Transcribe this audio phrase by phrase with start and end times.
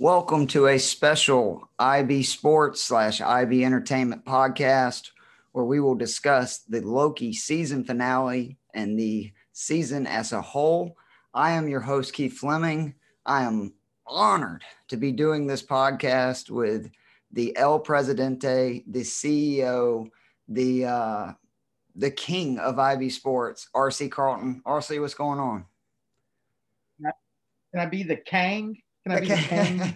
[0.00, 5.10] Welcome to a special IB Sports slash IB Entertainment podcast
[5.52, 10.96] where we will discuss the Loki season finale and the season as a whole.
[11.32, 12.96] I am your host, Keith Fleming.
[13.24, 16.90] I am honored to be doing this podcast with
[17.30, 20.08] the El Presidente, the CEO,
[20.48, 21.32] the uh,
[21.94, 24.60] the king of IB Sports, RC Carlton.
[24.66, 25.66] RC, what's going on?
[27.00, 28.76] Can I be the Kang?
[29.06, 29.94] Can I be Kang?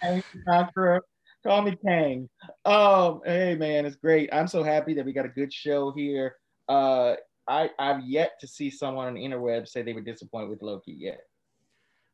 [0.00, 0.22] Kang
[1.46, 2.28] Call me Kang.
[2.64, 4.30] Um, hey man, it's great.
[4.32, 6.36] I'm so happy that we got a good show here.
[6.66, 7.16] Uh,
[7.46, 10.92] I I've yet to see someone on the interweb say they were disappointed with Loki
[10.92, 11.20] yet.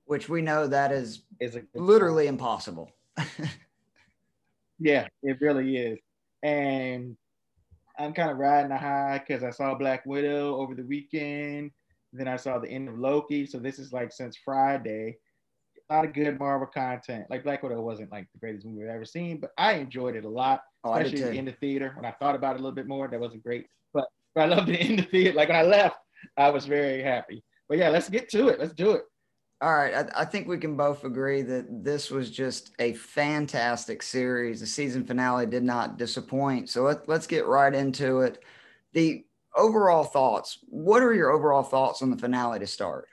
[0.06, 2.34] Which we know that is is literally point.
[2.34, 2.90] impossible.
[4.80, 6.00] yeah, it really is.
[6.42, 7.16] And
[7.96, 11.70] I'm kind of riding the high because I saw Black Widow over the weekend.
[12.12, 13.46] Then I saw the end of Loki.
[13.46, 15.18] So this is like since Friday.
[15.90, 17.26] A lot of good Marvel content.
[17.30, 20.24] Like Black Widow wasn't like the greatest movie I've ever seen, but I enjoyed it
[20.24, 21.92] a lot, oh, especially in the theater.
[21.96, 23.66] When I thought about it a little bit more, that wasn't great.
[23.92, 25.36] But, but I loved it in the theater.
[25.36, 25.96] Like when I left,
[26.36, 27.42] I was very happy.
[27.68, 28.60] But yeah, let's get to it.
[28.60, 29.02] Let's do it.
[29.60, 29.94] All right.
[29.94, 34.60] I, I, think we can both agree that this was just a fantastic series.
[34.60, 36.70] The season finale did not disappoint.
[36.70, 38.42] So let, let's get right into it.
[38.92, 39.24] The
[39.56, 40.58] overall thoughts.
[40.68, 43.08] What are your overall thoughts on the finale to start?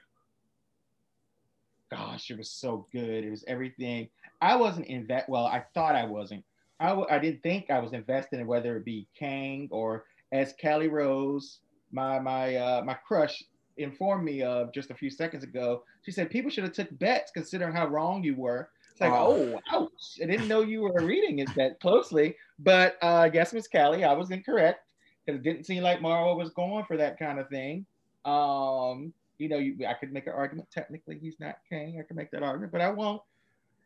[1.90, 3.24] Gosh, it was so good.
[3.24, 4.10] It was everything.
[4.42, 5.28] I wasn't in that.
[5.30, 6.44] Well, I thought I wasn't.
[6.80, 10.54] I w- I didn't think I was invested in whether it be Kang or as
[10.54, 11.60] Kelly Rose,
[11.92, 13.44] my my uh, my crush,
[13.78, 15.84] informed me of just a few seconds ago.
[16.04, 18.70] She said people should have took bets considering how wrong you were.
[18.92, 20.20] It's like, oh, oh ouch!
[20.22, 22.36] I didn't know you were reading it that closely.
[22.60, 24.82] But uh, I guess Miss Callie, I was incorrect
[25.26, 27.86] because it didn't seem like Marvel was going for that kind of thing.
[28.26, 30.70] Um, you know, you, I could make an argument.
[30.72, 31.98] Technically, he's not Kang.
[32.00, 33.22] I could make that argument, but I won't.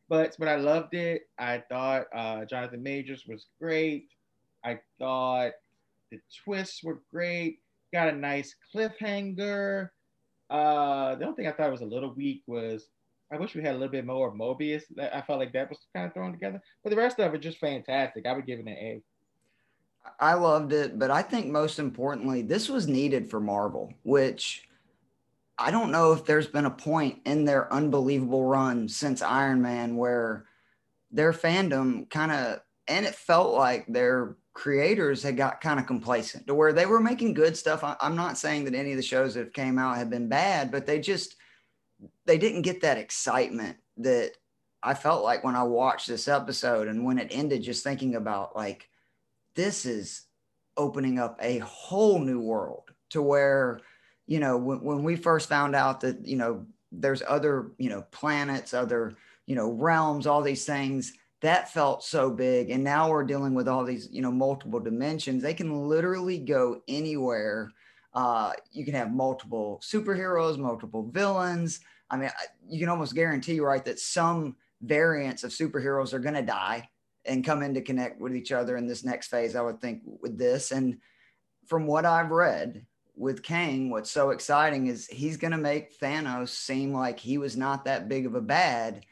[0.09, 1.23] But but I loved it.
[1.39, 4.09] I thought uh, Jonathan Majors was great.
[4.63, 5.53] I thought
[6.11, 7.59] the twists were great.
[7.93, 9.89] Got a nice cliffhanger.
[10.49, 12.87] Uh, the only thing I thought was a little weak was
[13.31, 14.83] I wish we had a little bit more of Mobius.
[14.99, 16.61] I felt like that was kind of thrown together.
[16.83, 18.25] But the rest of it just fantastic.
[18.25, 19.01] I would give it an A.
[20.19, 24.67] I loved it, but I think most importantly, this was needed for Marvel, which
[25.61, 29.95] I don't know if there's been a point in their unbelievable run since Iron Man
[29.95, 30.45] where
[31.11, 36.47] their fandom kind of, and it felt like their creators had got kind of complacent
[36.47, 37.83] to where they were making good stuff.
[37.83, 40.71] I'm not saying that any of the shows that have came out have been bad,
[40.71, 41.35] but they just,
[42.25, 44.31] they didn't get that excitement that
[44.81, 48.55] I felt like when I watched this episode and when it ended, just thinking about
[48.55, 48.89] like,
[49.55, 50.23] this is
[50.75, 53.79] opening up a whole new world to where
[54.27, 58.01] you know when, when we first found out that you know there's other you know
[58.11, 59.13] planets other
[59.45, 62.69] you know realms all these things that felt so big.
[62.69, 65.43] And now we're dealing with all these you know multiple dimensions.
[65.43, 67.71] They can literally go anywhere.
[68.13, 71.79] Uh, you can have multiple superheroes multiple villains.
[72.09, 72.29] I mean
[72.69, 76.89] you can almost guarantee right that some variants of superheroes are going to die
[77.25, 80.01] and come in to connect with each other in this next phase, I would think,
[80.21, 80.71] with this.
[80.71, 80.97] And
[81.67, 82.85] from what I've read
[83.15, 87.57] with Kang, what's so exciting is he's going to make Thanos seem like he was
[87.57, 89.05] not that big of a bad.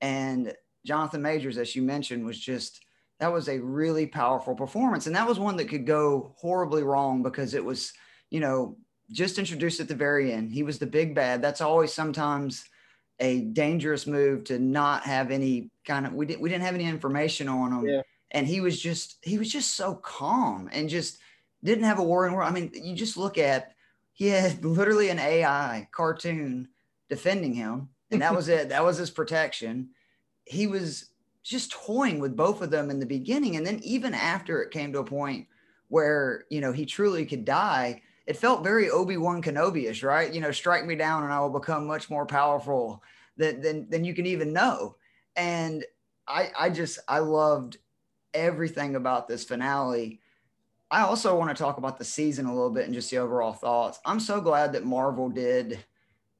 [0.00, 0.52] And
[0.84, 2.80] Jonathan Majors, as you mentioned, was just
[3.18, 5.06] that was a really powerful performance.
[5.06, 7.92] And that was one that could go horribly wrong because it was,
[8.30, 8.76] you know,
[9.10, 10.52] just introduced at the very end.
[10.52, 11.40] He was the big bad.
[11.40, 12.64] That's always sometimes
[13.18, 16.84] a dangerous move to not have any kind of we didn't we didn't have any
[16.84, 17.86] information on him.
[17.86, 18.02] Yeah.
[18.32, 21.18] And he was just he was just so calm and just
[21.64, 22.48] didn't have a war in world.
[22.48, 23.74] I mean, you just look at
[24.12, 26.68] he had literally an AI cartoon
[27.08, 28.68] defending him, and that was it.
[28.68, 29.90] That was his protection.
[30.44, 31.10] He was
[31.42, 34.92] just toying with both of them in the beginning, and then even after it came
[34.92, 35.46] to a point
[35.88, 40.32] where you know he truly could die, it felt very Obi-Wan Kenobi-ish, right?
[40.32, 43.02] You know, strike me down and I will become much more powerful
[43.36, 44.96] than, than, than you can even know.
[45.36, 45.84] And
[46.26, 47.78] I, I just, I loved
[48.34, 50.20] everything about this finale.
[50.90, 53.52] I also want to talk about the season a little bit and just the overall
[53.52, 53.98] thoughts.
[54.04, 55.84] I'm so glad that Marvel did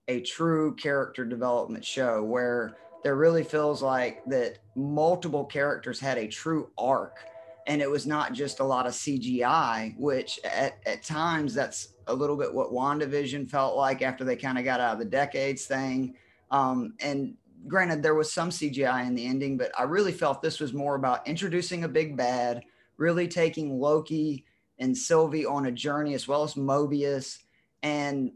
[0.08, 6.28] a true character development show where there really feels like that multiple characters had a
[6.28, 7.18] true arc
[7.66, 12.14] and it was not just a lot of CGI, which at, at times that's a
[12.14, 15.66] little bit what WandaVision felt like after they kind of got out of the decades
[15.66, 16.14] thing.
[16.52, 17.34] Um, and
[17.66, 20.94] granted, there was some CGI in the ending, but I really felt this was more
[20.94, 22.62] about introducing a big bad,
[22.98, 24.44] really taking Loki
[24.78, 27.38] and Sylvie on a journey, as well as Mobius,
[27.82, 28.32] and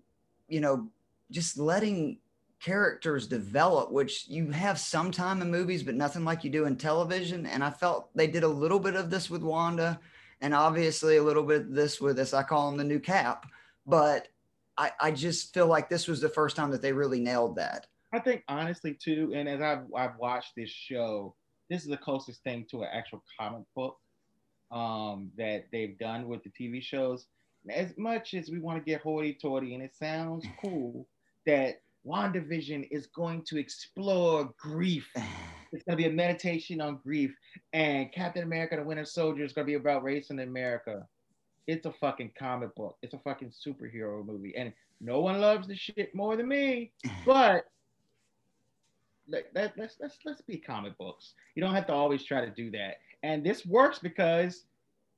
[0.49, 0.89] you know,
[1.31, 2.19] just letting
[2.61, 6.77] characters develop, which you have some time in movies, but nothing like you do in
[6.77, 7.47] television.
[7.47, 9.99] And I felt they did a little bit of this with Wanda,
[10.41, 12.35] and obviously a little bit of this with this.
[12.35, 13.47] I call him the new Cap,
[13.87, 14.29] but
[14.77, 17.87] I, I just feel like this was the first time that they really nailed that.
[18.13, 21.35] I think honestly too, and as I've I've watched this show,
[21.69, 23.97] this is the closest thing to an actual comic book
[24.71, 27.27] um, that they've done with the TV shows.
[27.71, 31.07] As much as we want to get hoity-toity, and it sounds cool
[31.47, 35.09] that WandaVision is going to explore grief.
[35.73, 37.33] It's going to be a meditation on grief.
[37.73, 41.07] And Captain America, the Winter Soldier, is going to be about race in America.
[41.69, 42.97] It's a fucking comic book.
[43.03, 44.53] It's a fucking superhero movie.
[44.57, 46.91] And no one loves the shit more than me.
[47.25, 47.67] But
[49.29, 51.35] let, let, let's, let's, let's be comic books.
[51.55, 52.97] You don't have to always try to do that.
[53.23, 54.65] And this works because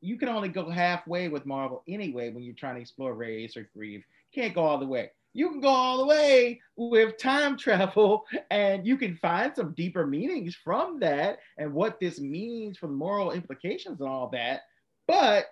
[0.00, 3.68] you can only go halfway with Marvel anyway when you're trying to explore race or
[3.74, 4.04] grief.
[4.34, 8.86] Can't go all the way you can go all the way with time travel and
[8.86, 14.00] you can find some deeper meanings from that and what this means for moral implications
[14.00, 14.62] and all that.
[15.08, 15.46] But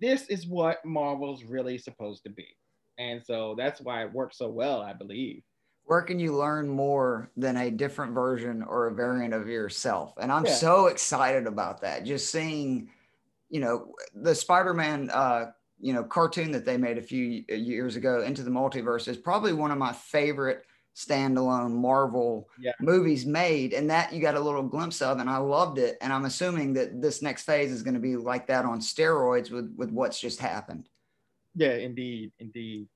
[0.00, 2.46] this is what Marvel's really supposed to be.
[2.98, 5.42] And so that's why it works so well, I believe.
[5.84, 10.14] Where can you learn more than a different version or a variant of yourself?
[10.18, 10.54] And I'm yeah.
[10.54, 12.04] so excited about that.
[12.04, 12.88] Just seeing,
[13.50, 15.46] you know, the Spider Man uh,
[15.82, 19.52] you know cartoon that they made a few years ago into the multiverse is probably
[19.52, 20.64] one of my favorite
[20.94, 22.72] standalone marvel yeah.
[22.80, 26.12] movies made and that you got a little glimpse of and i loved it and
[26.12, 29.74] i'm assuming that this next phase is going to be like that on steroids with
[29.76, 30.88] with what's just happened
[31.54, 32.86] yeah indeed indeed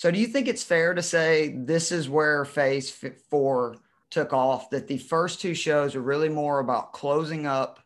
[0.00, 2.90] so do you think it's fair to say this is where phase
[3.28, 3.76] four
[4.08, 7.80] took off that the first two shows are really more about closing up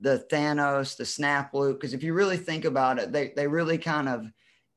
[0.00, 1.78] the Thanos, the snap loop.
[1.78, 4.26] Because if you really think about it, they they really kind of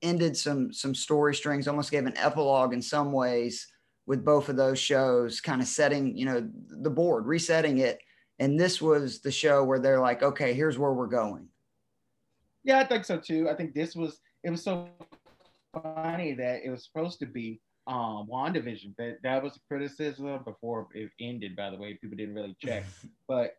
[0.03, 3.65] ended some some story strings, almost gave an epilogue in some ways
[4.05, 7.97] with both of those shows, kind of setting you know the board, resetting it.
[8.37, 11.47] And this was the show where they're like, okay, here's where we're going.
[12.63, 13.49] Yeah, I think so too.
[13.49, 14.87] I think this was it was so
[15.81, 18.95] funny that it was supposed to be um WandaVision.
[18.97, 21.97] That that was a criticism before it ended, by the way.
[22.01, 22.83] People didn't really check.
[23.27, 23.57] but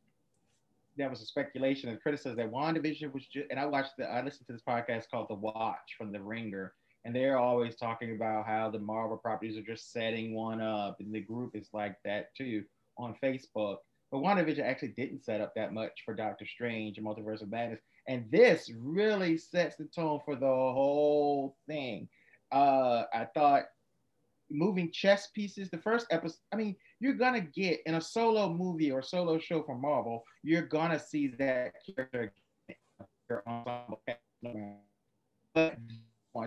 [0.96, 4.22] that was a speculation and criticism that WandaVision was just, and I watched the, I
[4.22, 6.72] listened to this podcast called The Watch from The Ringer,
[7.04, 11.14] and they're always talking about how the Marvel properties are just setting one up, and
[11.14, 12.64] the group is like that too
[12.98, 13.76] on Facebook.
[14.16, 17.80] But WandaVision actually didn't set up that much for Doctor Strange and Multiverse of Madness,
[18.08, 22.08] and this really sets the tone for the whole thing.
[22.50, 23.64] Uh, I thought
[24.50, 25.68] moving chess pieces.
[25.68, 29.62] The first episode, I mean, you're gonna get in a solo movie or solo show
[29.62, 32.32] from Marvel, you're gonna see that character.
[35.54, 35.76] But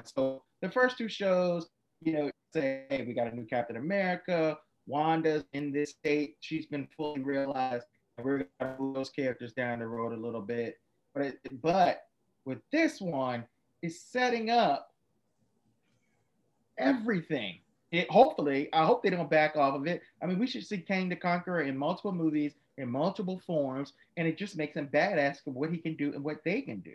[0.06, 1.70] so the first two shows,
[2.02, 4.58] you know, say hey, we got a new Captain America,
[4.90, 7.86] Wanda's in this state, she's been fully realized,
[8.18, 10.80] and we're gonna move those characters down the road a little bit.
[11.14, 12.08] But it, but
[12.46, 13.46] with this one,
[13.82, 14.94] it's setting up
[16.78, 17.60] everything
[17.92, 20.02] it hopefully, I hope they don't back off of it.
[20.22, 24.28] I mean, we should see Kang the Conqueror in multiple movies, in multiple forms, and
[24.28, 26.94] it just makes him badass for what he can do and what they can do.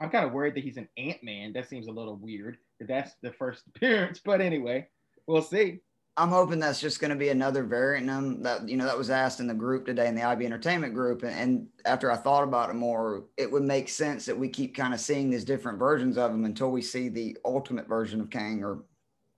[0.00, 1.52] I'm kind of worried that he's an Ant Man.
[1.52, 2.58] That seems a little weird.
[2.78, 4.86] That that's the first appearance, but anyway,
[5.26, 5.80] we'll see.
[6.16, 9.10] I'm hoping that's just going to be another variant them that you know that was
[9.10, 12.44] asked in the group today in the IB Entertainment group, and, and after I thought
[12.44, 15.78] about it more, it would make sense that we keep kind of seeing these different
[15.78, 18.84] versions of them until we see the ultimate version of Kang or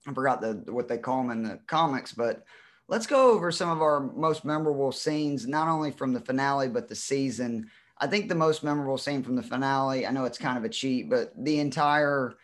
[0.06, 2.44] I forgot the what they call them in the comics, but
[2.88, 6.88] let's go over some of our most memorable scenes, not only from the finale but
[6.88, 7.70] the season.
[7.98, 10.06] I think the most memorable scene from the finale.
[10.06, 12.36] I know it's kind of a cheat, but the entire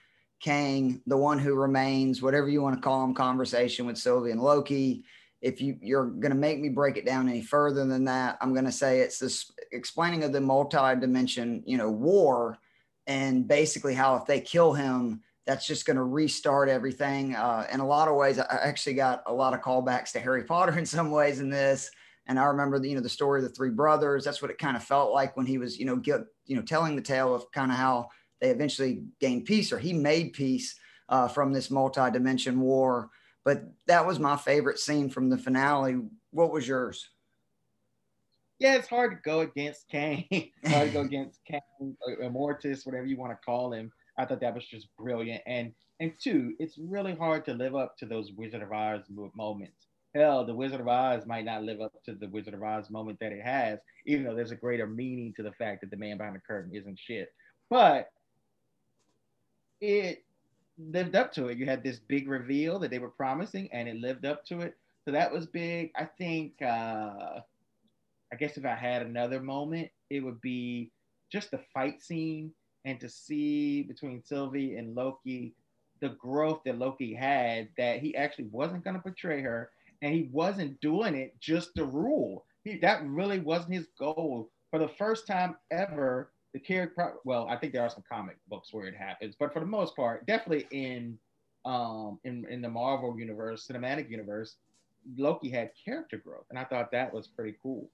[0.42, 4.42] Kang, the one who remains, whatever you want to call him, conversation with Sylvie and
[4.42, 5.04] Loki.
[5.40, 8.52] If you you're going to make me break it down any further than that, I'm
[8.52, 12.58] going to say it's this explaining of the multi-dimension, you know, war,
[13.06, 17.36] and basically how if they kill him, that's just going to restart everything.
[17.36, 20.44] Uh, in a lot of ways, I actually got a lot of callbacks to Harry
[20.48, 21.88] Potter in some ways in this.
[22.26, 24.24] And I remember, the, you know, the story of the three brothers.
[24.24, 26.62] That's what it kind of felt like when he was, you know, get, you know,
[26.62, 28.08] telling the tale of kind of how
[28.42, 33.08] they eventually gained peace or he made peace uh, from this multi-dimension war.
[33.44, 36.00] But that was my favorite scene from the finale.
[36.32, 37.08] What was yours?
[38.58, 40.24] Yeah, it's hard to go against Kang.
[40.66, 43.92] hard to go against Kang, Immortus, whatever you want to call him.
[44.18, 45.42] I thought that was just brilliant.
[45.46, 49.02] And and two, it's really hard to live up to those Wizard of Oz
[49.36, 49.86] moments.
[50.16, 53.18] Hell, the Wizard of Oz might not live up to the Wizard of Oz moment
[53.20, 56.18] that it has, even though there's a greater meaning to the fact that the man
[56.18, 57.28] behind the curtain isn't shit.
[57.70, 58.08] But
[59.82, 60.24] it
[60.78, 61.58] lived up to it.
[61.58, 64.76] You had this big reveal that they were promising, and it lived up to it.
[65.04, 65.90] So that was big.
[65.96, 66.54] I think.
[66.62, 67.40] Uh,
[68.32, 70.90] I guess if I had another moment, it would be
[71.30, 72.52] just the fight scene
[72.86, 75.54] and to see between Sylvie and Loki
[76.02, 79.70] the growth that Loki had that he actually wasn't going to betray her
[80.02, 82.44] and he wasn't doing it just to rule.
[82.64, 84.50] He, that really wasn't his goal.
[84.70, 88.72] For the first time ever, the character, well, I think there are some comic books
[88.72, 91.18] where it happens, but for the most part, definitely in
[91.64, 94.56] um in, in the Marvel universe, cinematic universe,
[95.16, 96.44] Loki had character growth.
[96.50, 97.88] And I thought that was pretty cool.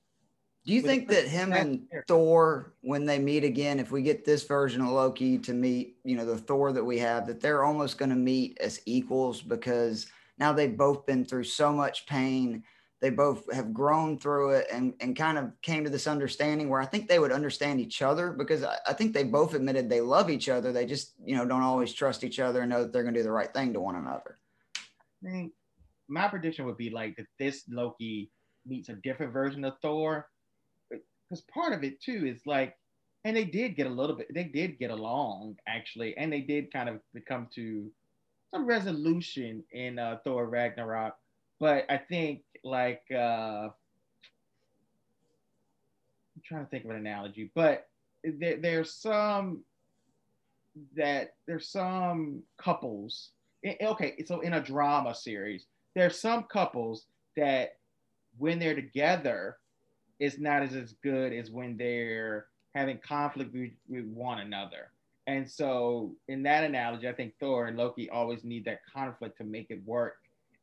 [0.67, 4.45] Do you think that him and Thor, when they meet again, if we get this
[4.45, 7.97] version of Loki to meet, you know, the Thor that we have, that they're almost
[7.97, 12.65] going to meet as equals because now they've both been through so much pain.
[13.01, 16.81] They both have grown through it and, and kind of came to this understanding where
[16.81, 20.01] I think they would understand each other because I, I think they both admitted they
[20.01, 20.73] love each other.
[20.73, 23.21] They just, you know, don't always trust each other and know that they're going to
[23.21, 24.39] do the right thing to one another.
[25.25, 25.53] I think
[26.09, 28.31] my prediction would be like that this Loki
[28.67, 30.29] meets a different version of Thor
[30.91, 32.75] because part of it too is like,
[33.25, 36.73] and they did get a little bit, they did get along actually, and they did
[36.73, 37.91] kind of come to
[38.53, 41.15] some resolution in uh, Thor Ragnarok.
[41.61, 43.73] But I think like uh, I'm
[46.45, 47.89] trying to think of an analogy, but
[48.25, 49.63] there, there's some
[50.97, 53.31] that there's some couples.
[53.83, 57.79] Okay, so in a drama series, there's some couples that
[58.39, 59.57] when they're together,
[60.21, 64.93] it's not as, as good as when they're having conflict with, with one another.
[65.27, 69.45] And so, in that analogy, I think Thor and Loki always need that conflict to
[69.45, 70.17] make it work.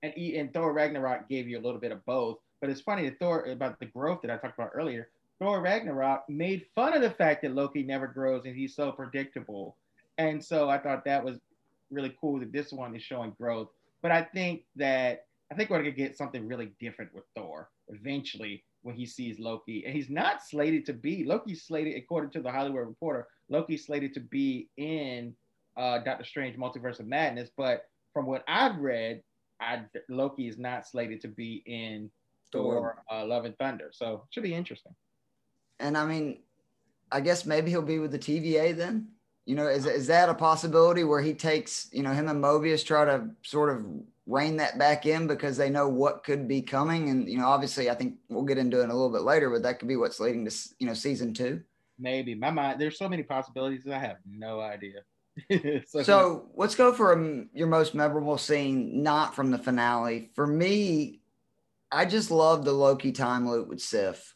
[0.03, 2.37] And, and Thor Ragnarok gave you a little bit of both.
[2.61, 5.09] But it's funny that Thor, about the growth that I talked about earlier,
[5.39, 9.75] Thor Ragnarok made fun of the fact that Loki never grows and he's so predictable.
[10.17, 11.37] And so I thought that was
[11.91, 13.69] really cool that this one is showing growth.
[14.01, 18.63] But I think that I think we're gonna get something really different with Thor eventually
[18.81, 19.83] when he sees Loki.
[19.85, 24.13] And he's not slated to be Loki's slated, according to the Hollywood Reporter, Loki's slated
[24.13, 25.35] to be in
[25.77, 27.49] uh, Doctor Strange Multiverse of Madness.
[27.55, 29.21] But from what I've read,
[29.59, 32.09] I, Loki is not slated to be in
[32.51, 33.89] Thor uh, Love and Thunder.
[33.91, 34.95] So it should be interesting.
[35.79, 36.39] And I mean,
[37.11, 39.07] I guess maybe he'll be with the TVA then.
[39.45, 42.83] You know, is, is that a possibility where he takes, you know, him and Mobius
[42.83, 43.85] try to sort of
[44.25, 47.09] rein that back in because they know what could be coming.
[47.09, 49.61] And, you know, obviously, I think we'll get into it a little bit later, but
[49.61, 51.61] that could be what's leading to, you know, season two.
[51.99, 52.33] Maybe.
[52.33, 53.87] My mind, there's so many possibilities.
[53.87, 55.01] I have no idea.
[55.87, 60.29] so, so, let's go for a, your most memorable scene, not from the finale.
[60.33, 61.19] For me,
[61.91, 64.33] I just love the Loki time loop with Sif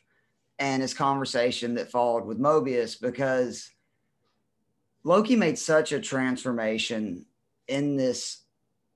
[0.59, 3.69] and his conversation that followed with Mobius because
[5.03, 7.25] Loki made such a transformation
[7.67, 8.43] in this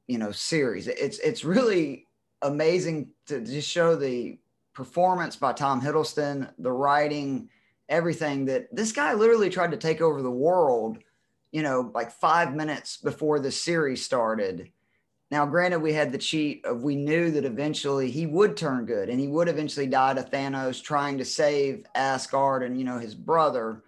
[0.07, 0.87] you know series.
[0.87, 2.07] It's it's really
[2.41, 4.37] amazing to just show the
[4.73, 7.49] performance by Tom Hiddleston, the writing,
[7.89, 10.97] everything that this guy literally tried to take over the world,
[11.53, 14.71] you know, like five minutes before the series started.
[15.29, 19.07] Now, granted, we had the cheat of we knew that eventually he would turn good
[19.07, 23.13] and he would eventually die to Thanos trying to save Asgard and, you know, his
[23.13, 23.83] brother.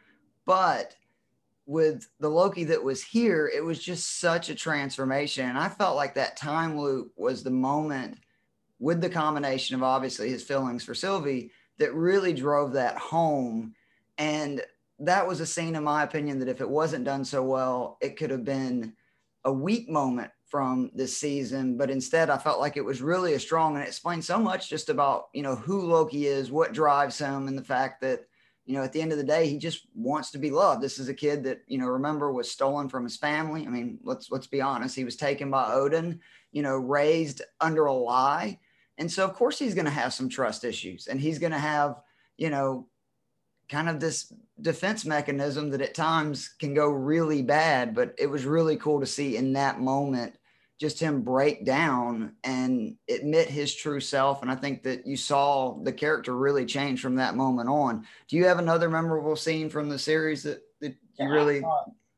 [0.45, 0.95] But
[1.65, 5.49] with the Loki that was here, it was just such a transformation.
[5.49, 8.19] And I felt like that time loop was the moment
[8.77, 13.73] with the combination of obviously his feelings for Sylvie that really drove that home.
[14.19, 14.61] And
[14.99, 18.17] that was a scene, in my opinion, that if it wasn't done so well, it
[18.17, 18.93] could have been
[19.43, 21.77] a weak moment from this season.
[21.77, 24.69] But instead, I felt like it was really a strong and it explained so much
[24.69, 28.21] just about, you know, who Loki is, what drives him, and the fact that
[28.65, 30.81] you know, at the end of the day, he just wants to be loved.
[30.81, 33.65] This is a kid that, you know, remember was stolen from his family.
[33.65, 34.95] I mean, let's let's be honest.
[34.95, 36.19] He was taken by Odin,
[36.51, 38.59] you know, raised under a lie.
[38.97, 41.59] And so of course he's going to have some trust issues and he's going to
[41.59, 42.01] have,
[42.37, 42.87] you know,
[43.69, 44.31] kind of this
[44.61, 49.05] defense mechanism that at times can go really bad, but it was really cool to
[49.05, 50.37] see in that moment
[50.79, 54.41] just him break down and admit his true self.
[54.41, 58.05] And I think that you saw the character really change from that moment on.
[58.27, 61.63] Do you have another memorable scene from the series that, that you yeah, really?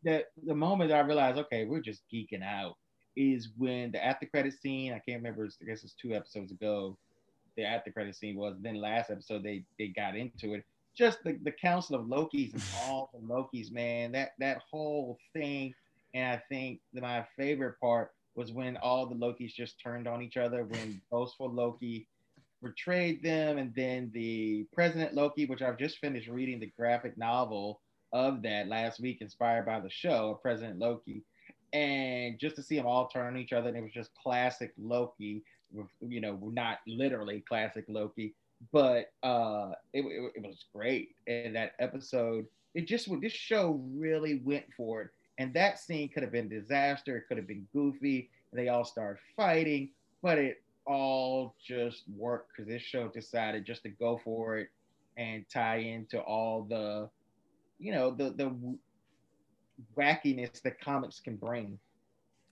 [0.03, 2.75] The, the moment I realized, okay, we're just geeking out
[3.15, 6.97] is when the after credit scene, I can't remember, I guess it's two episodes ago,
[7.57, 8.55] the after credit scene was.
[8.59, 10.63] Then last episode, they, they got into it.
[10.97, 15.73] Just the, the council of Loki's and all the Loki's, man, that, that whole thing.
[16.13, 20.21] And I think that my favorite part was when all the Lokis just turned on
[20.21, 22.07] each other when boastful Loki
[22.63, 27.81] betrayed them, and then the President Loki, which I've just finished reading the graphic novel
[28.13, 31.23] of that last week, inspired by the show of President Loki.
[31.73, 34.71] and just to see them all turn on each other, and it was just classic
[34.77, 35.43] Loki.
[35.99, 38.33] You know, not literally classic Loki,
[38.71, 41.15] but uh, it, it, it was great.
[41.27, 45.09] And that episode, it just this show really went for it.
[45.39, 47.17] And that scene could have been disaster.
[47.17, 48.29] It could have been goofy.
[48.53, 49.91] They all start fighting,
[50.23, 54.69] but it all just worked because this show decided just to go for it
[55.17, 57.09] and tie into all the,
[57.77, 58.55] you know, the the
[59.95, 61.77] wackiness that comics can bring.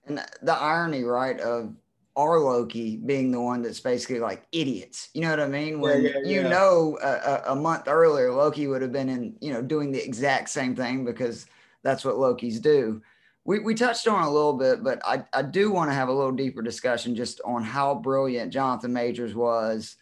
[0.06, 1.74] And the irony, right, of
[2.16, 5.10] our Loki being the one that's basically like idiots.
[5.12, 5.80] You know what I mean?
[5.80, 9.52] When yeah, yeah, you know a, a, month earlier Loki would have been in, you
[9.52, 11.46] know, doing the exact same thing because
[11.82, 13.02] that's what Lokis do.
[13.44, 16.12] We, we touched on a little bit, but I, I do want to have a
[16.12, 19.96] little deeper discussion just on how brilliant Jonathan Majors was,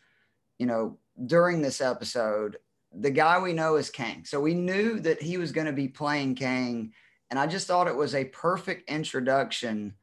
[0.59, 2.59] you know, during this episode.
[2.92, 4.25] The guy we know is Kang.
[4.25, 6.92] So we knew that he was going to be playing Kang.
[7.28, 9.94] And I just thought it was a perfect introduction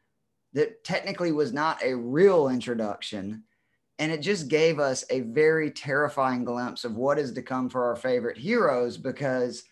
[0.54, 3.44] that technically was not a real introduction.
[4.00, 7.86] And it just gave us a very terrifying glimpse of what is to come for
[7.86, 9.64] our favorite heroes because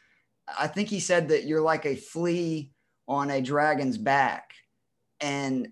[0.58, 2.72] I think he said that you're like a flea
[3.08, 4.52] on a dragon's back.
[5.20, 5.70] And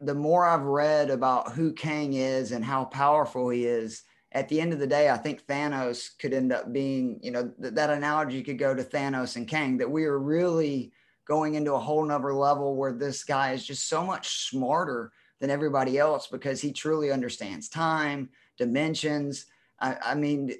[0.00, 4.60] the more I've read about who Kang is and how powerful he is, at the
[4.60, 7.90] end of the day, I think Thanos could end up being, you know, th- that
[7.90, 10.92] analogy could go to Thanos and Kang, that we are really
[11.28, 15.50] going into a whole nother level where this guy is just so much smarter than
[15.50, 19.46] everybody else because he truly understands time, dimensions.
[19.78, 20.52] I, I mean,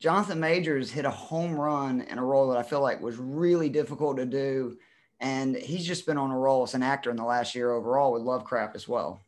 [0.00, 3.68] Jonathan Majors hit a home run in a role that I feel like was really
[3.68, 4.76] difficult to do.
[5.20, 8.12] And he's just been on a roll as an actor in the last year overall
[8.12, 9.24] with Lovecraft as well.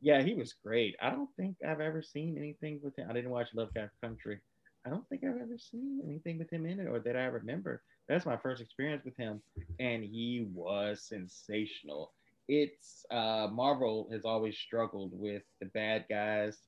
[0.00, 0.94] Yeah, he was great.
[1.02, 3.08] I don't think I've ever seen anything with him.
[3.10, 4.40] I didn't watch Lovecraft Country.
[4.86, 7.82] I don't think I've ever seen anything with him in it or that I remember.
[8.08, 9.42] That's my first experience with him,
[9.80, 12.12] and he was sensational.
[12.46, 16.58] It's uh, Marvel has always struggled with the bad guys.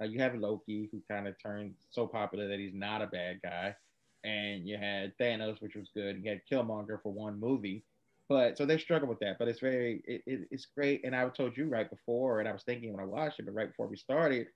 [0.00, 3.40] Uh, you have Loki, who kind of turned so popular that he's not a bad
[3.42, 3.76] guy,
[4.24, 6.22] and you had Thanos, which was good.
[6.24, 7.84] You had Killmonger for one movie,
[8.26, 9.38] but so they struggle with that.
[9.38, 11.04] But it's very, it, it, it's great.
[11.04, 13.54] And I told you right before, and I was thinking when I watched it, but
[13.54, 14.46] right before we started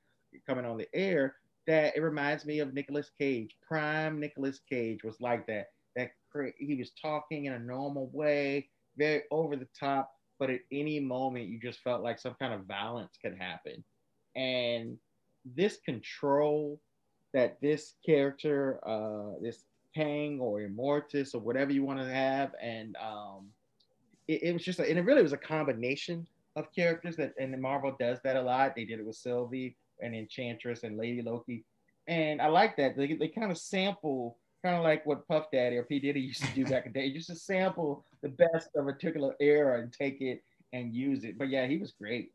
[0.46, 1.35] coming on the air,
[1.70, 3.56] that it reminds me of Nicolas Cage.
[3.62, 5.66] Prime Nicolas Cage was like that.
[5.94, 6.11] That
[6.59, 11.48] he was talking in a normal way, very over the top, but at any moment
[11.48, 13.85] you just felt like some kind of violence could happen.
[14.35, 14.98] And
[15.44, 16.80] this control
[17.35, 19.62] that this character, uh, this
[19.94, 23.46] Kang or Immortus or whatever you want to have, and um,
[24.26, 27.56] it, it was just, a, and it really was a combination of characters that, and
[27.62, 28.74] Marvel does that a lot.
[28.74, 31.64] They did it with Sylvie and Enchantress and Lady Loki.
[32.08, 32.96] And I like that.
[32.96, 36.00] They, they kind of sample, kind of like what Puff Daddy or P.
[36.00, 38.92] Diddy used to do back in the day, just to sample the best of a
[38.92, 41.38] particular era and take it and use it.
[41.38, 42.32] But yeah, he was great.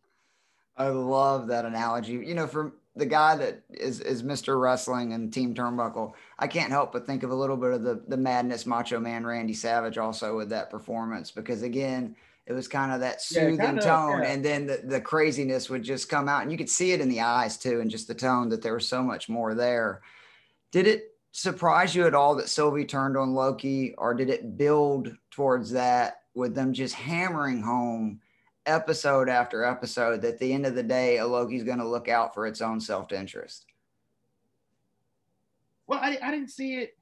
[0.78, 2.14] I love that analogy.
[2.14, 4.60] You know, for the guy that is is Mr.
[4.60, 8.02] Wrestling and Team Turnbuckle, I can't help but think of a little bit of the
[8.08, 12.16] the madness Macho Man Randy Savage also with that performance because again,
[12.48, 14.30] it was kind of that soothing yeah, tone yeah.
[14.30, 17.10] and then the, the craziness would just come out and you could see it in
[17.10, 20.02] the eyes too and just the tone that there was so much more there
[20.72, 25.16] did it surprise you at all that sylvie turned on loki or did it build
[25.32, 28.20] towards that with them just hammering home
[28.66, 32.08] episode after episode that at the end of the day a loki's going to look
[32.08, 33.66] out for its own self-interest
[35.88, 36.98] well I, I didn't see it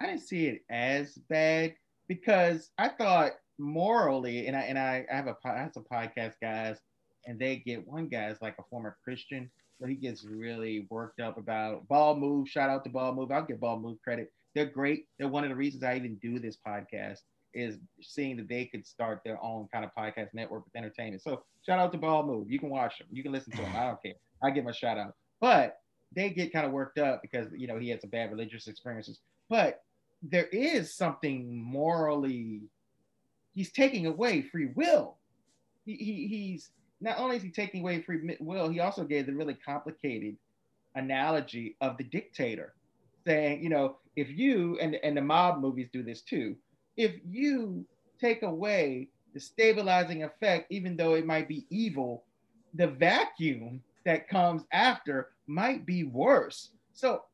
[0.00, 1.74] i didn't see it as bad
[2.08, 6.78] because i thought morally, and I and I, I have a have some podcast guys,
[7.26, 11.38] and they get one guy's like a former Christian, so he gets really worked up
[11.38, 12.48] about ball move.
[12.48, 13.30] Shout out to ball move.
[13.30, 14.32] I'll give ball move credit.
[14.54, 15.06] They're great.
[15.18, 17.18] They're one of the reasons I even do this podcast
[17.54, 21.22] is seeing that they could start their own kind of podcast network with entertainment.
[21.22, 22.50] So shout out to Ball Move.
[22.50, 23.08] You can watch them.
[23.10, 23.72] You can listen to them.
[23.74, 24.14] I don't care.
[24.42, 25.14] I give them a shout out.
[25.40, 25.78] But
[26.14, 29.20] they get kind of worked up because you know he had some bad religious experiences.
[29.48, 29.82] But
[30.22, 32.62] there is something morally
[33.58, 35.16] he's taking away free will.
[35.84, 39.34] He, he, he's not only is he taking away free will, he also gave the
[39.34, 40.36] really complicated
[40.94, 42.74] analogy of the dictator,
[43.26, 46.54] saying, you know, if you and and the mob movies do this too,
[46.96, 47.84] if you
[48.20, 52.22] take away the stabilizing effect, even though it might be evil,
[52.74, 56.70] the vacuum that comes after might be worse.
[56.92, 57.24] So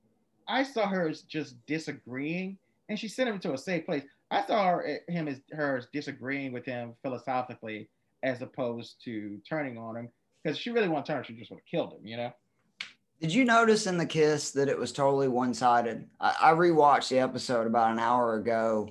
[0.48, 2.56] I saw her as just disagreeing,
[2.88, 4.04] and she sent him to a safe place.
[4.34, 7.88] I saw her, eh, him as her disagreeing with him philosophically
[8.22, 10.08] as opposed to turning on him
[10.42, 12.32] because she really wanted to turn, she just would have killed him, you know.
[13.20, 16.06] Did you notice in the kiss that it was totally one sided?
[16.20, 18.90] I, I rewatched the episode about an hour ago.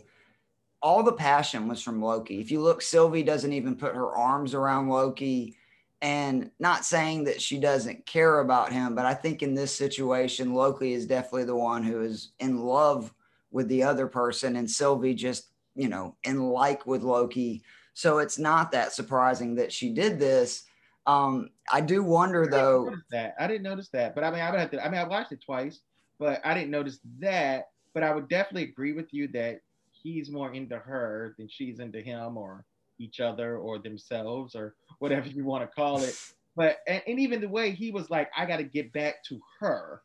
[0.82, 2.40] all the passion was from Loki.
[2.40, 5.58] If you look, Sylvie doesn't even put her arms around Loki.
[6.02, 10.54] And not saying that she doesn't care about him, but I think in this situation,
[10.54, 13.14] Loki is definitely the one who is in love
[13.54, 17.64] with the other person, and Sylvie just, you know, in like with Loki.
[17.94, 20.64] So it's not that surprising that she did this.
[21.06, 22.96] Um, I do wonder I though.
[23.12, 24.84] that I didn't notice that, but I mean, I would have to.
[24.84, 25.80] I mean, I watched it twice,
[26.20, 27.70] but I didn't notice that.
[27.94, 29.62] But I would definitely agree with you that
[29.92, 32.66] he's more into her than she's into him, or
[32.98, 36.20] each other, or themselves, or whatever you want to call it.
[36.56, 39.40] But and, and even the way he was like, I got to get back to
[39.60, 40.02] her,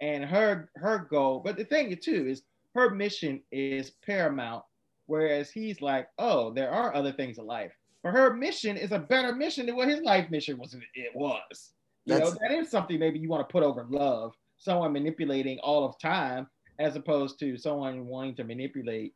[0.00, 1.42] and her her goal.
[1.44, 2.42] But the thing too is
[2.74, 4.64] her mission is paramount,
[5.06, 7.72] whereas he's like, oh, there are other things in life.
[8.02, 10.74] But her mission is a better mission than what his life mission was.
[10.94, 11.72] It was.
[12.04, 14.32] You know, that is something maybe you want to put over love.
[14.56, 16.46] Someone manipulating all of time,
[16.78, 19.14] as opposed to someone wanting to manipulate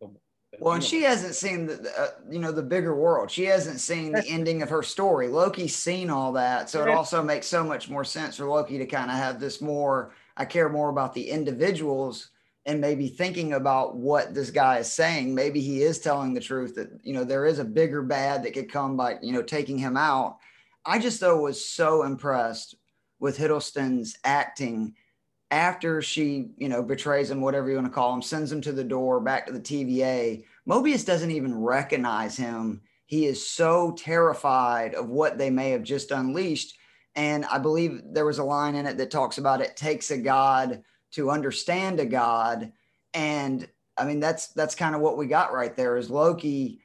[0.00, 0.10] the
[0.60, 3.30] well, and she hasn't seen the, uh, you know, the bigger world.
[3.30, 5.28] She hasn't seen the ending of her story.
[5.28, 8.86] Loki's seen all that, so it also makes so much more sense for Loki to
[8.86, 10.12] kind of have this more.
[10.36, 12.30] I care more about the individuals
[12.66, 15.34] and maybe thinking about what this guy is saying.
[15.34, 18.54] Maybe he is telling the truth that you know there is a bigger bad that
[18.54, 20.38] could come by you know taking him out.
[20.84, 22.74] I just though was so impressed
[23.20, 24.94] with Hiddleston's acting
[25.50, 28.72] after she, you know, betrays him, whatever you want to call him, sends him to
[28.72, 32.80] the door back to the TVA, Mobius doesn't even recognize him.
[33.06, 36.76] He is so terrified of what they may have just unleashed.
[37.14, 40.18] And I believe there was a line in it that talks about it takes a
[40.18, 40.82] God
[41.14, 42.72] to understand a God.
[43.12, 46.80] And I mean, that's that's kind of what we got right there is Loki,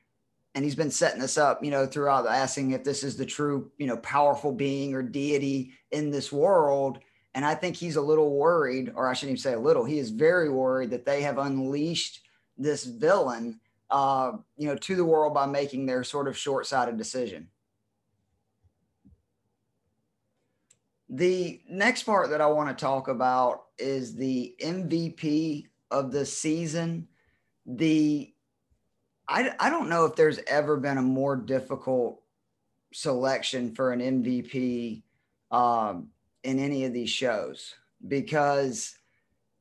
[0.55, 3.71] and he's been setting this up, you know, throughout asking if this is the true,
[3.77, 6.99] you know, powerful being or deity in this world
[7.35, 9.99] and I think he's a little worried, or I shouldn't even say a little, he
[9.99, 12.21] is very worried that they have unleashed
[12.57, 16.97] this villain, uh, you know, to the world by making their sort of short sighted
[16.97, 17.47] decision.
[21.09, 27.07] The next part that I want to talk about is the MVP of the season.
[27.65, 28.33] The
[29.27, 32.21] I, I don't know if there's ever been a more difficult
[32.93, 35.03] selection for an MVP
[35.51, 36.07] um,
[36.43, 37.75] in any of these shows
[38.07, 38.95] because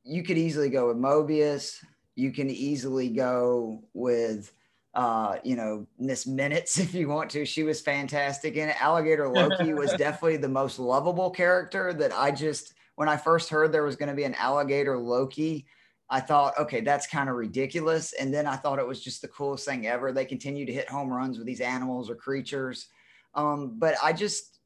[0.05, 1.85] you could easily go with Mobius.
[2.15, 4.53] You can easily go with,
[4.99, 7.47] uh, you know, Miss Minutes if you want to.
[7.47, 8.83] She was fantastic in it.
[8.83, 13.71] Alligator Loki was definitely the most lovable character that I just, when I first heard
[13.71, 15.67] there was going to be an alligator Loki,
[16.11, 18.13] I thought, okay, that's kind of ridiculous.
[18.13, 20.11] And then I thought it was just the coolest thing ever.
[20.11, 22.89] They continue to hit home runs with these animals or creatures.
[23.37, 24.59] Um, but I just,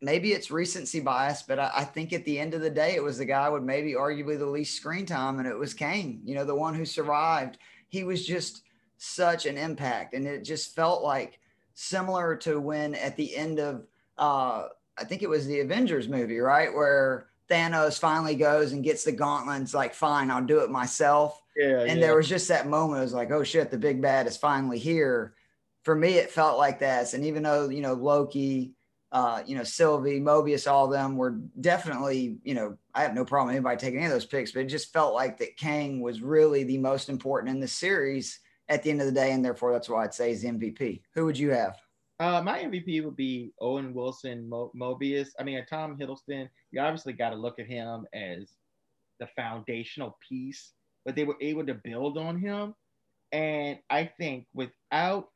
[0.00, 3.02] maybe it's recency bias, but I, I, think at the end of the day, it
[3.02, 6.34] was the guy with maybe arguably the least screen time, and it was Kang, you
[6.34, 7.58] know, the one who survived.
[7.88, 8.62] He was just
[8.98, 11.38] such an impact, and it just felt like
[11.74, 13.86] similar to when at the end of,
[14.18, 14.64] uh,
[14.98, 19.12] I think it was the Avengers movie, right, where Thanos finally goes and gets the
[19.12, 21.42] gauntlets, like, fine, I'll do it myself.
[21.56, 22.06] Yeah, and yeah.
[22.06, 23.00] there was just that moment.
[23.00, 25.34] It was like, oh shit, the big bad is finally here.
[25.84, 27.14] For me, it felt like that.
[27.14, 28.74] And even though you know Loki,
[29.12, 33.24] uh, you know, Sylvie, Mobius, all of them were definitely, you know, I have no
[33.24, 36.20] problem anybody taking any of those picks, but it just felt like that Kang was
[36.20, 39.72] really the most important in the series at the end of the day, and therefore
[39.72, 41.02] that's why I'd say is MVP.
[41.14, 41.76] Who would you have?
[42.18, 45.28] Uh, my MVP would be Owen Wilson Mo- Mobius.
[45.38, 46.48] I mean, Tom Hiddleston.
[46.70, 48.54] You obviously got to look at him as
[49.20, 50.72] the foundational piece,
[51.04, 52.74] but they were able to build on him.
[53.32, 55.28] And I think without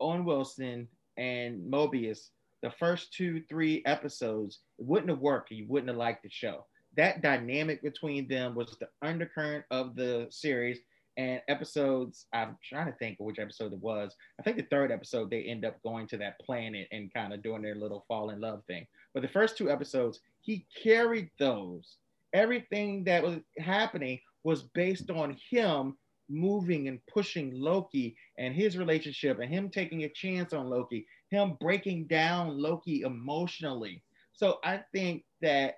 [0.00, 2.30] Owen Wilson and Mobius,
[2.62, 5.50] the first two, three episodes, it wouldn't have worked.
[5.50, 6.66] You wouldn't have liked the show.
[6.96, 10.80] That dynamic between them was the undercurrent of the series.
[11.16, 14.14] And episodes, I'm trying to think of which episode it was.
[14.38, 17.42] I think the third episode, they end up going to that planet and kind of
[17.42, 18.86] doing their little fall in love thing.
[19.12, 21.96] But the first two episodes, he carried those.
[22.32, 25.96] Everything that was happening was based on him
[26.28, 31.56] moving and pushing Loki and his relationship and him taking a chance on Loki him
[31.60, 34.02] breaking down Loki emotionally.
[34.32, 35.76] So I think that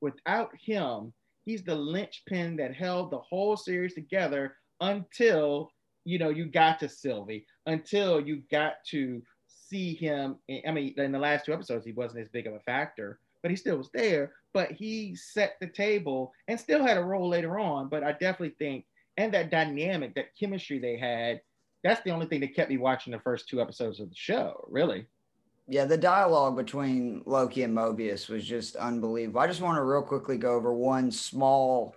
[0.00, 1.12] without him,
[1.44, 5.72] he's the linchpin that held the whole series together until
[6.04, 10.36] you know you got to Sylvie, until you got to see him.
[10.48, 13.18] In, I mean, in the last two episodes, he wasn't as big of a factor,
[13.40, 14.32] but he still was there.
[14.52, 17.88] But he set the table and still had a role later on.
[17.88, 18.84] But I definitely think,
[19.16, 21.40] and that dynamic, that chemistry they had
[21.82, 24.66] that's the only thing that kept me watching the first two episodes of the show,
[24.70, 25.06] really.
[25.68, 29.40] Yeah, the dialogue between Loki and Mobius was just unbelievable.
[29.40, 31.94] I just want to real quickly go over one small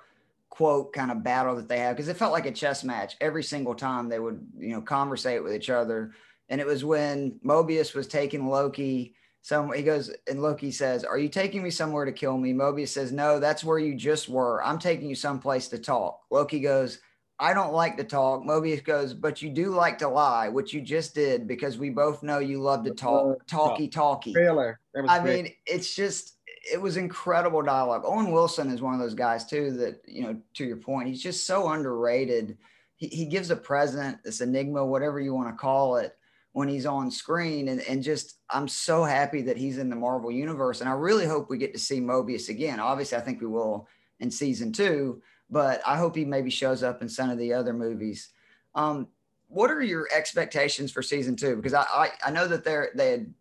[0.55, 3.17] quote kind of battle that they have because it felt like a chess match.
[3.19, 6.13] Every single time they would you know conversate with each other.
[6.47, 11.17] And it was when mobius was taking loki some he goes and loki says are
[11.17, 12.53] you taking me somewhere to kill me?
[12.53, 14.63] Mobius says no that's where you just were.
[14.63, 16.21] I'm taking you someplace to talk.
[16.31, 16.99] Loki goes
[17.37, 18.43] i don't like to talk.
[18.43, 22.23] Mobius goes but you do like to lie which you just did because we both
[22.23, 25.43] know you love to talk talky talky trailer i great.
[25.43, 26.34] mean it's just
[26.71, 28.03] it was incredible dialogue.
[28.05, 31.21] Owen Wilson is one of those guys too that you know, to your point, he's
[31.21, 32.57] just so underrated.
[32.95, 36.17] He, he gives a present, this enigma, whatever you want to call it,
[36.53, 40.31] when he's on screen, and and just I'm so happy that he's in the Marvel
[40.31, 42.79] universe, and I really hope we get to see Mobius again.
[42.79, 43.87] Obviously, I think we will
[44.19, 47.73] in season two, but I hope he maybe shows up in some of the other
[47.73, 48.29] movies.
[48.73, 49.07] Um,
[49.47, 51.55] what are your expectations for season two?
[51.57, 53.33] Because I, I, I know that they're they had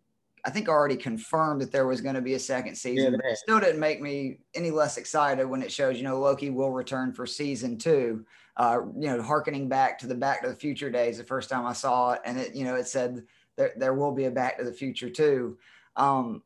[0.45, 3.31] I think already confirmed that there was going to be a second season, yeah, but
[3.31, 6.71] it still didn't make me any less excited when it shows, you know, Loki will
[6.71, 8.25] return for season two.
[8.55, 11.65] Uh, you know, harkening back to the Back to the Future days, the first time
[11.65, 13.23] I saw it, and it, you know, it said
[13.57, 15.57] there, there will be a Back to the Future too.
[15.95, 16.43] Um,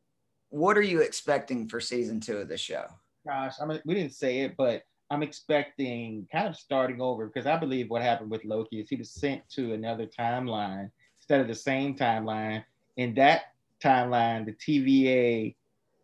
[0.49, 2.85] what are you expecting for season two of the show?
[3.27, 7.45] Gosh, I mean, we didn't say it, but I'm expecting kind of starting over because
[7.45, 11.47] I believe what happened with Loki is he was sent to another timeline instead of
[11.47, 12.63] the same timeline.
[12.97, 15.55] and that timeline, the TVA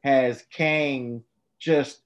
[0.03, 1.23] has Kang
[1.59, 2.01] just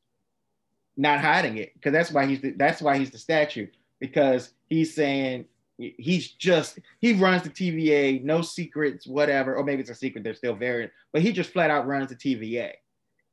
[0.98, 3.68] not hiding it because that's why he's the, that's why he's the statue
[4.00, 5.46] because he's saying
[5.78, 10.24] he's just he runs the TVA, no secrets, whatever, or maybe it's a secret.
[10.24, 12.72] They're still variant, but he just flat out runs the TVA,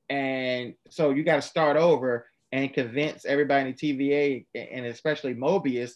[0.08, 5.34] and so you got to start over and convince everybody in the TVA and especially
[5.34, 5.94] Mobius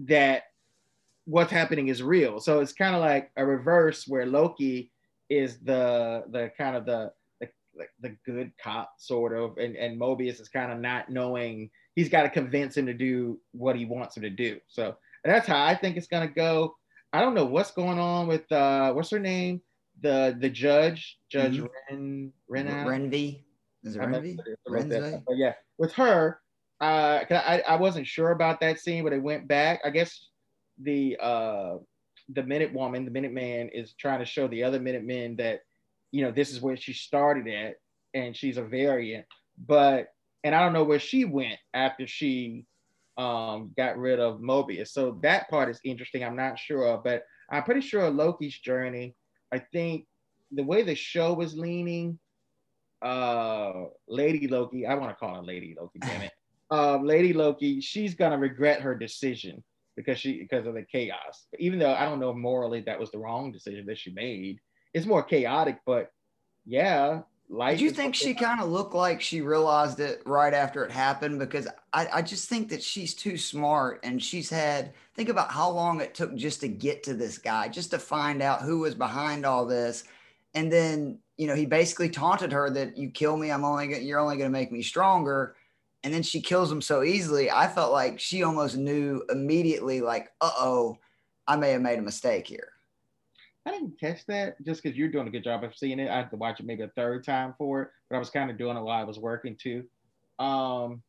[0.00, 0.44] that
[1.26, 2.40] what's happening is real.
[2.40, 4.90] So it's kind of like a reverse where Loki
[5.28, 7.48] is the the kind of the the,
[8.00, 11.70] the good cop sort of, and and Mobius is kind of not knowing.
[11.94, 14.58] He's got to convince him to do what he wants him to do.
[14.66, 16.74] So that's how I think it's gonna go.
[17.12, 19.60] I don't know what's going on with uh what's her name?
[20.00, 21.66] The the judge, Judge mm-hmm.
[21.90, 23.42] Ren Ren Renvy.
[23.84, 24.36] Is it Renvy?
[25.26, 26.40] But yeah, with her,
[26.80, 29.80] uh, I I wasn't sure about that scene, but it went back.
[29.84, 30.28] I guess
[30.82, 31.76] the uh
[32.28, 35.60] the Minute Woman, the Minute Man, is trying to show the other Minute Men that,
[36.10, 37.76] you know, this is where she started at,
[38.14, 39.26] and she's a variant.
[39.66, 40.08] But
[40.42, 42.66] and I don't know where she went after she
[43.16, 44.88] um, got rid of Mobius.
[44.88, 46.24] So that part is interesting.
[46.24, 49.14] I'm not sure, but I'm pretty sure Loki's journey.
[49.52, 50.06] I think
[50.52, 52.18] the way the show was leaning,
[53.02, 54.86] uh, Lady Loki.
[54.86, 55.98] I want to call her Lady Loki.
[56.00, 56.32] Damn it.
[56.70, 57.80] Um, Lady Loki.
[57.80, 59.62] She's gonna regret her decision
[59.96, 61.46] because she because of the chaos.
[61.58, 64.60] Even though I don't know morally that was the wrong decision that she made,
[64.92, 65.78] it's more chaotic.
[65.86, 66.10] But
[66.66, 67.78] yeah, like.
[67.78, 71.38] Did you think she kind of looked like she realized it right after it happened?
[71.38, 75.70] Because I, I just think that she's too smart, and she's had think about how
[75.70, 78.94] long it took just to get to this guy, just to find out who was
[78.94, 80.04] behind all this,
[80.54, 84.20] and then you know he basically taunted her that you kill me, I'm only you're
[84.20, 85.56] only going to make me stronger
[86.04, 87.50] and then she kills him so easily.
[87.50, 90.98] I felt like she almost knew immediately, like, uh oh,
[91.48, 92.68] I may have made a mistake here.
[93.66, 96.10] I didn't catch that just because you're doing a good job of seeing it.
[96.10, 98.50] I had to watch it maybe a third time for it, but I was kind
[98.50, 99.84] of doing it while I was working too.
[100.38, 101.02] Um,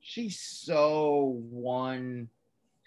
[0.00, 2.28] she's so one.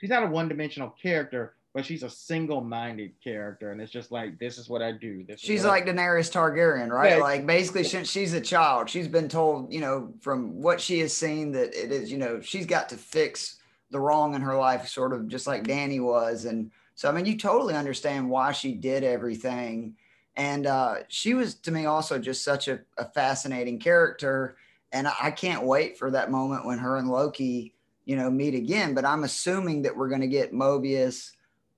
[0.02, 4.60] She's not a one-dimensional character, but she's a single-minded character, and it's just like this
[4.60, 5.26] is what I do.
[5.28, 7.18] This she's like Daenerys Targaryen, right?
[7.18, 7.24] Yeah.
[7.24, 11.14] Like basically, since she's a child, she's been told, you know, from what she has
[11.14, 13.58] seen, that it is, you know, she's got to fix
[13.90, 17.26] the wrong in her life, sort of just like Danny was, and so I mean,
[17.26, 19.96] you totally understand why she did everything,
[20.36, 24.58] and uh, she was to me also just such a, a fascinating character,
[24.92, 27.74] and I can't wait for that moment when her and Loki,
[28.06, 28.94] you know, meet again.
[28.94, 31.32] But I'm assuming that we're going to get Mobius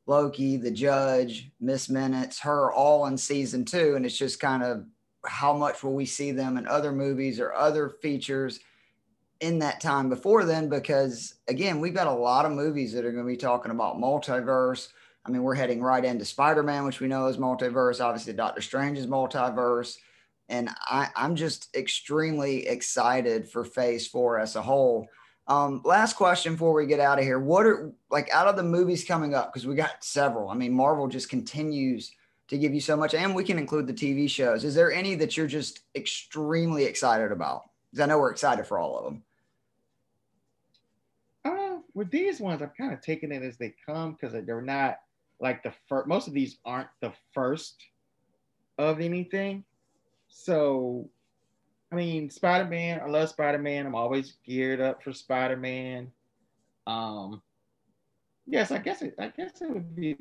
[0.07, 3.95] Loki, the judge, Miss Minutes, her all in season two.
[3.95, 4.85] And it's just kind of
[5.25, 8.59] how much will we see them in other movies or other features
[9.39, 10.69] in that time before then?
[10.69, 13.97] Because again, we've got a lot of movies that are going to be talking about
[13.97, 14.89] multiverse.
[15.25, 18.03] I mean, we're heading right into Spider Man, which we know is multiverse.
[18.03, 19.97] Obviously, Doctor Strange is multiverse.
[20.49, 25.07] And I, I'm just extremely excited for phase four as a whole.
[25.47, 27.39] Um, last question before we get out of here.
[27.39, 29.53] What are like out of the movies coming up?
[29.53, 30.49] Because we got several.
[30.49, 32.11] I mean, Marvel just continues
[32.47, 34.63] to give you so much, and we can include the TV shows.
[34.63, 37.63] Is there any that you're just extremely excited about?
[37.91, 39.23] Because I know we're excited for all of them.
[41.43, 44.97] Uh, with these ones, I'm kind of taking it as they come because they're not
[45.39, 46.07] like the first.
[46.07, 47.83] Most of these aren't the first
[48.79, 49.63] of anything.
[50.27, 51.09] So
[51.95, 52.99] I mean, Spider Man.
[52.99, 53.85] I love Spider Man.
[53.85, 56.11] I'm always geared up for Spider Man.
[56.85, 57.41] Um,
[58.45, 59.15] yes, I guess it.
[59.17, 60.17] I guess it would be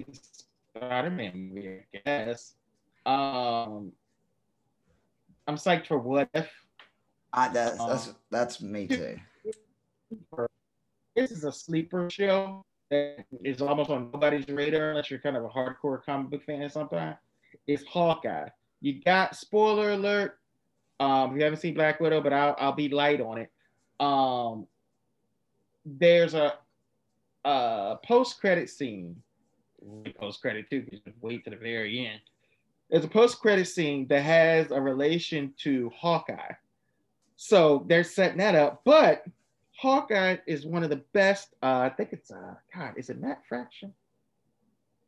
[0.76, 1.80] Spider Man movie.
[1.92, 2.54] I guess.
[3.04, 3.90] Um,
[5.48, 6.48] I'm psyched for What If.
[7.32, 9.16] I, that's that's um, that's me too.
[11.16, 15.44] This is a sleeper show that is almost on nobody's radar unless you're kind of
[15.44, 17.14] a hardcore comic book fan or something.
[17.66, 18.50] It's Hawkeye.
[18.80, 20.38] You got spoiler alert.
[21.00, 23.50] Um, if you haven't seen Black Widow, but I'll I'll be light on it.
[24.00, 24.66] Um,
[25.84, 26.54] there's a,
[27.44, 29.16] a post credit scene.
[30.18, 30.86] Post credit too.
[30.90, 32.20] Just wait to the very end.
[32.90, 36.52] There's a post credit scene that has a relation to Hawkeye.
[37.36, 39.24] So they're setting that up, but
[39.76, 41.54] Hawkeye is one of the best.
[41.62, 43.92] Uh, I think it's uh, God, is it Matt Fraction?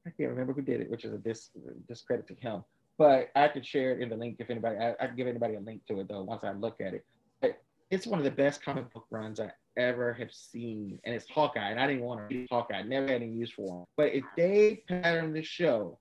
[0.07, 1.51] I can't remember who did it, which is a dis-
[1.89, 2.65] discredit to him.
[2.99, 4.79] But I could share it in the link if anybody.
[4.79, 7.05] I, I can give anybody a link to it though once I look at it.
[7.41, 7.59] But
[7.91, 11.71] it's one of the best comic book runs I ever have seen, and it's Hawkeye.
[11.71, 12.79] And I didn't want to read Hawkeye.
[12.79, 13.85] I never had any use for him.
[13.97, 15.99] But if they pattern the show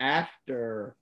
[0.00, 0.96] after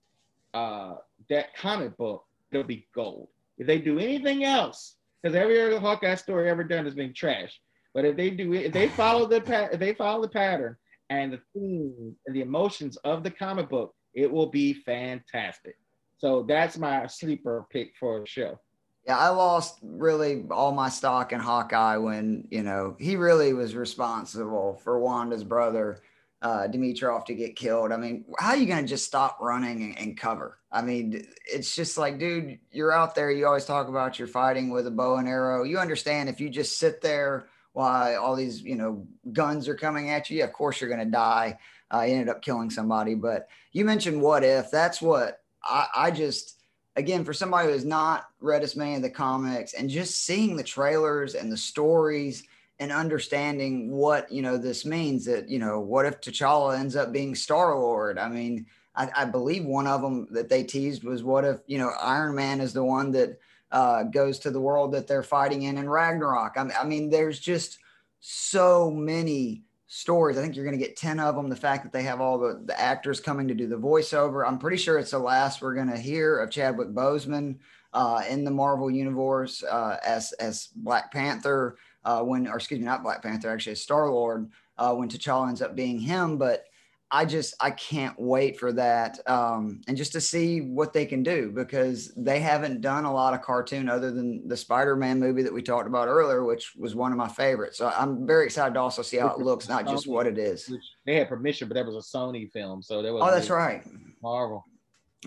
[0.54, 0.94] uh,
[1.28, 3.28] that comic book, it'll be gold.
[3.58, 7.60] If they do anything else, because every other Hawkeye story ever done has been trash.
[7.94, 10.76] But if they do it, if they follow the pa- if they follow the pattern
[11.10, 15.76] and the themes and the emotions of the comic book, it will be fantastic.
[16.18, 18.58] So that's my sleeper pick for the show.
[19.06, 23.74] Yeah, I lost really all my stock in Hawkeye when, you know, he really was
[23.74, 26.02] responsible for Wanda's brother,
[26.42, 27.92] uh, Dimitrov, to get killed.
[27.92, 30.58] I mean, how are you going to just stop running and, and, cover?
[30.70, 33.30] I mean, it's just like, dude, you're out there.
[33.30, 35.64] You always talk about you're fighting with a bow and arrow.
[35.64, 40.10] You understand if you just sit there while all these, you know, guns are coming
[40.10, 41.58] at you, of course you're going to die.
[41.92, 43.14] He ended up killing somebody.
[43.14, 44.70] But you mentioned what if.
[44.70, 46.56] That's what I, I just–
[46.96, 50.56] again, for somebody who has not read as many of the comics and just seeing
[50.56, 52.44] the trailers and the stories
[52.78, 57.12] and understanding what you know this means that you know what if T'Challa ends up
[57.12, 58.18] being Star Lord?
[58.18, 61.78] I mean, I, I, believe one of them that they teased was what if you
[61.78, 63.38] know Iron Man is the one that
[63.70, 66.56] uh, goes to the world that they're fighting in in Ragnarok.
[66.56, 67.78] I, I mean, there's just
[68.20, 70.38] so many stories.
[70.38, 71.48] I think you're going to get 10 of them.
[71.48, 74.46] The fact that they have all the, the actors coming to do the voiceover.
[74.46, 77.56] I'm pretty sure it's the last we're going to hear of Chadwick Boseman
[77.92, 82.86] uh, in the Marvel universe uh, as, as Black Panther, uh, when, or excuse me,
[82.86, 84.48] not Black Panther, actually, Star Lord,
[84.78, 86.38] uh, when T'Challa ends up being him.
[86.38, 86.66] But
[87.12, 91.22] I just I can't wait for that, um, and just to see what they can
[91.22, 95.52] do because they haven't done a lot of cartoon other than the Spider-Man movie that
[95.52, 97.78] we talked about earlier, which was one of my favorites.
[97.78, 100.72] So I'm very excited to also see how it looks, not just what it is.
[101.04, 103.22] They had permission, but that was a Sony film, so that was.
[103.24, 103.82] Oh, that's right.
[104.22, 104.64] Marvel.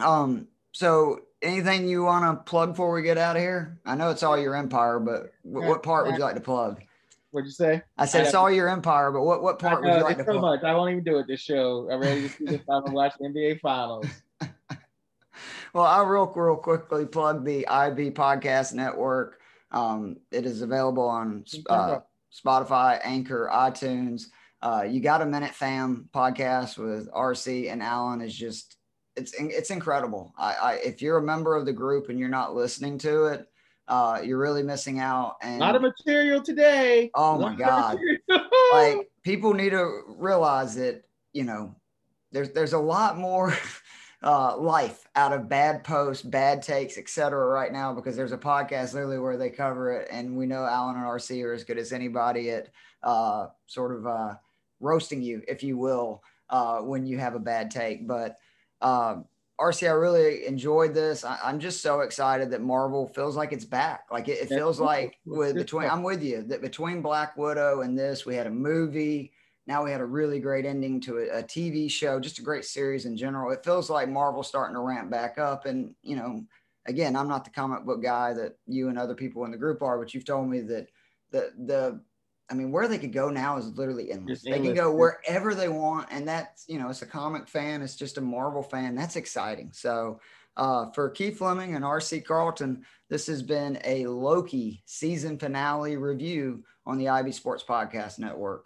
[0.01, 0.47] Um.
[0.75, 3.79] So, anything you want to plug before we get out of here?
[3.85, 6.81] I know it's all your Empire, but what part would you like to plug?
[7.33, 7.81] What'd you say?
[7.97, 10.17] I said I it's all your empire, but what what part know, would you like
[10.19, 10.63] to so much.
[10.63, 11.89] I won't even do it this show.
[11.91, 14.05] I'm ready to see this time and watch the NBA finals.
[15.73, 19.39] well, I'll real real quickly plug the IB Podcast Network.
[19.71, 24.25] Um, it is available on uh, Spotify, Anchor, iTunes.
[24.61, 28.77] Uh, you got a minute, fam podcast with RC and Alan is just
[29.15, 30.35] it's it's incredible.
[30.37, 33.47] I, I if you're a member of the group and you're not listening to it,
[33.87, 35.37] uh, you're really missing out.
[35.41, 37.11] And a lot of material today.
[37.13, 37.97] Oh my god!
[38.73, 41.75] like people need to realize that you know
[42.31, 43.53] there's there's a lot more
[44.23, 47.45] uh, life out of bad posts, bad takes, etc.
[47.45, 50.95] Right now because there's a podcast literally where they cover it, and we know Alan
[50.95, 52.69] and RC are as good as anybody at
[53.03, 54.35] uh, sort of uh,
[54.79, 58.37] roasting you, if you will, uh, when you have a bad take, but.
[58.81, 59.25] Um,
[59.61, 61.23] RC, I really enjoyed this.
[61.23, 64.05] I, am just so excited that Marvel feels like it's back.
[64.11, 67.97] Like it, it feels like with between I'm with you that between Black Widow and
[67.97, 69.31] this, we had a movie.
[69.67, 72.65] Now we had a really great ending to a, a TV show, just a great
[72.65, 73.51] series in general.
[73.51, 75.65] It feels like Marvel's starting to ramp back up.
[75.65, 76.43] And you know,
[76.87, 79.83] again, I'm not the comic book guy that you and other people in the group
[79.83, 80.87] are, but you've told me that
[81.31, 82.01] the the
[82.49, 84.41] I mean, where they could go now is literally endless.
[84.41, 87.81] Just they can go wherever they want, and that's you know, it's a comic fan,
[87.81, 88.95] it's just a Marvel fan.
[88.95, 89.71] That's exciting.
[89.73, 90.19] So,
[90.57, 96.63] uh, for Keith Fleming and RC Carlton, this has been a Loki season finale review
[96.85, 98.65] on the Ivy Sports Podcast Network.